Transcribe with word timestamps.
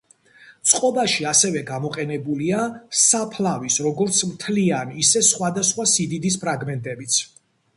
წყობაში 0.69 1.25
ასევე 1.31 1.61
გამოყენებულია 1.67 2.63
საფლავის 3.01 3.77
როგორც 3.89 4.23
მთლიანი 4.31 4.99
ისე 5.05 5.23
სხვადასხვა 5.29 5.89
სიდიდის 5.93 6.41
ფრაგმენტებიც. 6.47 7.21